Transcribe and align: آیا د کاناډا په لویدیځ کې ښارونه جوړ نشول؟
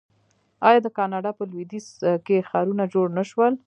آیا 0.69 0.79
د 0.83 0.87
کاناډا 0.97 1.31
په 1.37 1.43
لویدیځ 1.51 1.87
کې 2.25 2.37
ښارونه 2.49 2.83
جوړ 2.93 3.07
نشول؟ 3.17 3.53